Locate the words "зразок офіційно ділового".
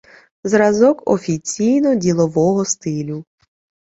0.43-2.65